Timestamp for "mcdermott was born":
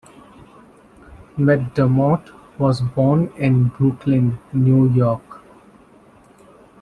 1.37-3.31